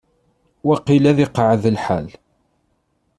[0.67, 2.07] Waqil ad iqeεεed lḥal.